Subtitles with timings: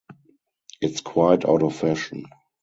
[0.81, 2.25] It's quite out of fashion.